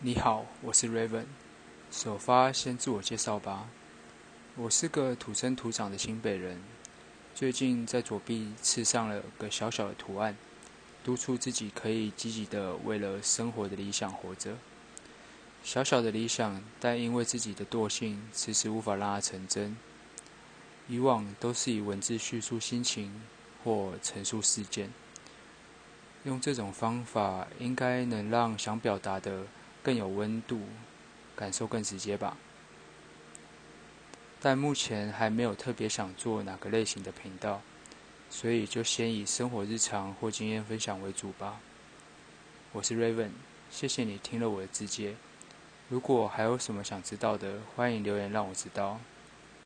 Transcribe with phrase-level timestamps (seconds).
[0.00, 1.24] 你好，我是 Raven。
[1.90, 3.68] 首发先自我介绍吧。
[4.54, 6.62] 我是个土生土长的新北人，
[7.34, 10.36] 最近在左臂刺上了个小小的图案，
[11.02, 14.56] 督促自己可以积极的为了生活的理想活着。
[15.64, 19.76] 小小的理想，但因为自己的惰性，迟迟无法让它成真。
[20.86, 23.20] 以往都是以文字叙述心情
[23.64, 24.92] 或陈述事件，
[26.22, 29.46] 用这种方法应该能让想表达的。
[29.88, 30.60] 更有温度，
[31.34, 32.36] 感受更直接吧。
[34.38, 37.62] 但目前还没有特别想做哪个类型的频道，
[38.28, 41.58] 所以就先以生活日常或经验分享为主吧。
[42.72, 43.30] 我是 Raven，
[43.70, 45.16] 谢谢你听了我的直接。
[45.88, 49.00] 如果还有什么想知道的，欢迎留言让我知道。